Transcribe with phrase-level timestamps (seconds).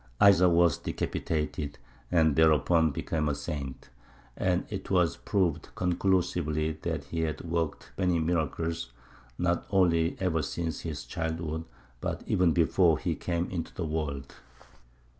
[0.19, 1.77] Isaac was decapitated,
[2.11, 3.91] and thereupon became a saint,
[4.35, 8.89] and it was proved conclusively that he had worked many miracles,
[9.37, 11.65] not only ever since his childhood,
[11.99, 14.33] but even before he came into the world.